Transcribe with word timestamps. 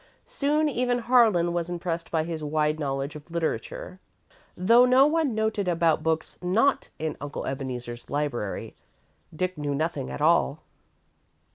Soon, 0.25 0.67
even 0.67 0.97
Harlan 0.97 1.53
was 1.53 1.69
impressed 1.69 2.09
by 2.09 2.23
his 2.23 2.43
wide 2.43 2.79
knowledge 2.79 3.15
of 3.15 3.29
literature, 3.29 3.99
though 4.57 4.83
no 4.83 5.05
one 5.05 5.35
noted 5.35 5.67
that 5.67 5.71
about 5.73 6.01
books 6.01 6.39
not 6.41 6.89
in 6.97 7.15
Uncle 7.21 7.45
Ebeneezer's 7.45 8.09
library, 8.09 8.75
Dick 9.31 9.59
knew 9.59 9.75
nothing 9.75 10.09
at 10.09 10.19
all. 10.19 10.63